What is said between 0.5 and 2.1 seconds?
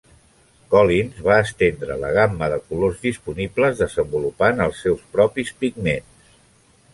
Collins va estendre la